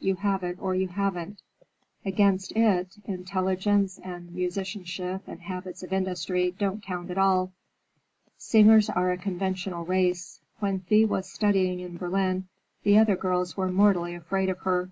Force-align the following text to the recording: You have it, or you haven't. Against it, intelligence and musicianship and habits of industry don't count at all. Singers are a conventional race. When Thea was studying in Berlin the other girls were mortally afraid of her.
You 0.00 0.14
have 0.14 0.42
it, 0.42 0.56
or 0.58 0.74
you 0.74 0.88
haven't. 0.88 1.42
Against 2.02 2.52
it, 2.56 2.96
intelligence 3.04 3.98
and 4.02 4.32
musicianship 4.34 5.20
and 5.26 5.42
habits 5.42 5.82
of 5.82 5.92
industry 5.92 6.54
don't 6.58 6.82
count 6.82 7.10
at 7.10 7.18
all. 7.18 7.52
Singers 8.38 8.88
are 8.88 9.12
a 9.12 9.18
conventional 9.18 9.84
race. 9.84 10.40
When 10.60 10.80
Thea 10.80 11.06
was 11.08 11.30
studying 11.30 11.80
in 11.80 11.98
Berlin 11.98 12.48
the 12.84 12.96
other 12.96 13.16
girls 13.16 13.54
were 13.54 13.68
mortally 13.70 14.14
afraid 14.14 14.48
of 14.48 14.60
her. 14.60 14.88